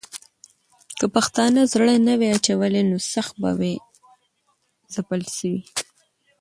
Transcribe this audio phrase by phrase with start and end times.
[0.97, 3.75] که پښتانه زړه نه وای اچولی، نو سخت به وای
[4.93, 5.61] ځپل سوي.